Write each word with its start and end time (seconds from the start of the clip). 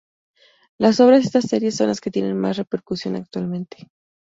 Las 0.79 0.99
obras 0.99 1.19
de 1.21 1.25
esta 1.27 1.41
serie 1.43 1.69
son 1.71 1.89
las 1.89 2.01
que 2.01 2.09
tienen 2.09 2.35
más 2.35 2.57
repercusión 2.57 3.15
actualmente. 3.15 3.77